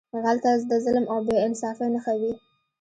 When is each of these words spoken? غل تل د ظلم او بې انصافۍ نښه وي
غل 0.23 0.37
تل 0.43 0.59
د 0.71 0.73
ظلم 0.85 1.05
او 1.13 1.19
بې 1.27 1.37
انصافۍ 1.45 1.87
نښه 1.93 2.13
وي 2.19 2.31